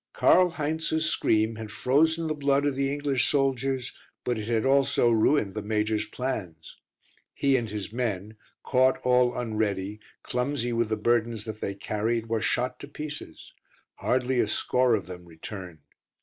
Karl 0.13 0.49
Heinz's 0.49 1.05
scream 1.07 1.57
had 1.57 1.69
frozen 1.71 2.25
the 2.25 2.33
blood 2.33 2.65
of 2.65 2.73
the 2.75 2.91
English 2.91 3.27
soldiers, 3.27 3.95
but 4.23 4.39
it 4.39 4.47
had 4.47 4.65
also 4.65 5.11
ruined 5.11 5.53
the 5.53 5.61
major's 5.61 6.07
plans. 6.07 6.79
He 7.35 7.55
and 7.55 7.69
his 7.69 7.93
men, 7.93 8.35
caught 8.63 8.97
all 9.03 9.37
unready, 9.37 9.99
clumsy 10.23 10.73
with 10.73 10.89
the 10.89 10.97
burdens 10.97 11.45
that 11.45 11.61
they 11.61 11.75
carried, 11.75 12.25
were 12.29 12.41
shot 12.41 12.79
to 12.79 12.87
pieces; 12.87 13.53
hardly 13.97 14.39
a 14.39 14.47
score 14.47 14.95
of 14.95 15.05
them 15.05 15.25
returned. 15.25 15.81